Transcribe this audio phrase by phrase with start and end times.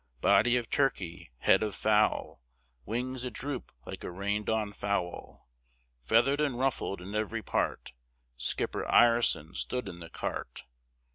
[0.21, 2.41] Body of turkey, head of fowl,
[2.87, 5.47] Wings a droop like a rained on fowl,
[6.03, 7.93] Feathered and ruffled in every part,
[8.35, 10.63] Skipper Ireson stood in the cart.